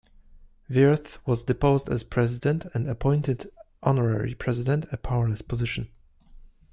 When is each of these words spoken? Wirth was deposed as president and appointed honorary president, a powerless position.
Wirth 0.67 1.19
was 1.27 1.43
deposed 1.43 1.87
as 1.87 2.03
president 2.03 2.65
and 2.73 2.89
appointed 2.89 3.51
honorary 3.83 4.33
president, 4.33 4.87
a 4.91 4.97
powerless 4.97 5.43
position. 5.43 5.89